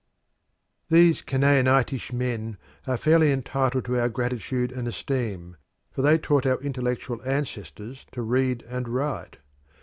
These 0.89 1.21
Canaanitish 1.21 2.11
men 2.11 2.57
are 2.87 2.97
fairly 2.97 3.31
entitled 3.31 3.85
to 3.85 3.99
our 3.99 4.09
gratitude 4.09 4.71
and 4.71 4.87
esteem, 4.87 5.57
for 5.91 6.01
they 6.01 6.17
taught 6.17 6.47
our 6.47 6.57
intellectual 6.59 7.21
ancestors 7.23 8.07
to 8.13 8.23
read 8.23 8.63
and 8.67 8.87
write. 8.89 9.37